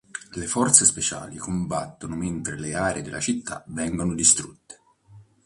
[0.33, 4.79] Le forze speciali combattono mentre le aree della città vengono distrutte.